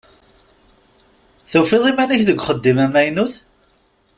Tufiḍ 1.51 1.83
iman-ik 1.91 2.21
deg 2.25 2.39
uxeddim 2.39 2.77
amaynut? 2.85 3.33